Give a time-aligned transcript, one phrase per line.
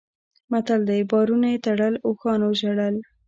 [0.51, 2.95] متل دی: بارونه یې تړل اوښانو ژړل.